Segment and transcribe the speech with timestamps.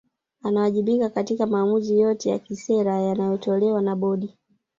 [0.43, 4.37] Anawajibika katika maamuzi yote ya kisera yanayotolewa na Bodi